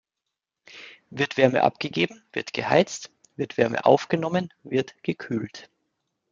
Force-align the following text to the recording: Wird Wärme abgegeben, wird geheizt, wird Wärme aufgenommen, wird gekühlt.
Wird 1.11 1.37
Wärme 1.37 1.61
abgegeben, 1.61 2.23
wird 2.33 2.53
geheizt, 2.53 3.11
wird 3.35 3.57
Wärme 3.57 3.85
aufgenommen, 3.85 4.51
wird 4.63 4.95
gekühlt. 5.03 5.69